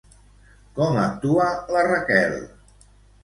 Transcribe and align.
Com 0.77 0.97
actua 1.01 1.45
la 1.75 1.83
Raquel? 1.89 2.35